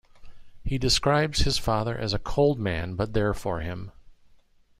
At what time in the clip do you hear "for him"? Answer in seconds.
3.35-3.91